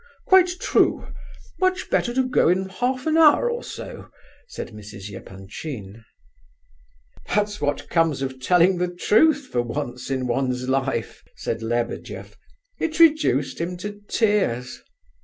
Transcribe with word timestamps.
"Quite 0.25 0.49
true! 0.59 1.13
Much 1.59 1.91
better 1.91 2.11
to 2.15 2.27
go 2.27 2.49
in 2.49 2.69
half 2.69 3.05
an 3.05 3.17
hour 3.19 3.47
or 3.51 3.63
so," 3.63 4.09
said 4.47 4.69
Mrs. 4.73 5.13
Epanchin. 5.15 6.03
"That's 7.27 7.61
what 7.61 7.87
comes 7.87 8.23
of 8.23 8.39
telling 8.41 8.79
the 8.79 8.87
truth 8.91 9.49
for 9.51 9.61
once 9.61 10.09
in 10.09 10.25
one's 10.25 10.67
life!" 10.67 11.21
said 11.35 11.61
Lebedeff. 11.61 12.35
"It 12.79 12.97
reduced 12.99 13.61
him 13.61 13.77
to 13.77 14.01
tears." 14.07 14.81